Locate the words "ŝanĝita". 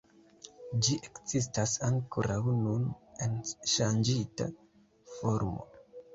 3.75-4.51